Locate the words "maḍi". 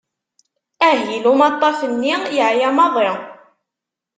2.77-3.09